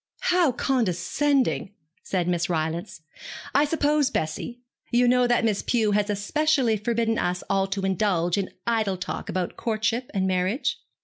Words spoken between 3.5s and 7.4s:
'I suppose, Bessie, you know that Miss Pew has especially forbidden